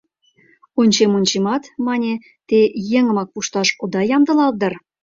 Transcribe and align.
—Ончем-ончемат,— 0.81 1.63
мане,— 1.85 2.13
те 2.47 2.59
еҥымак 2.97 3.27
пушташ 3.33 3.67
ода 3.83 4.01
ямдылалт 4.15 4.55
дыр? 4.61 4.73